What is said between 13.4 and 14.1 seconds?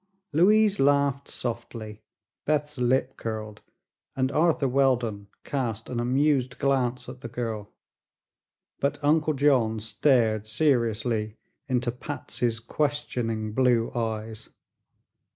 blue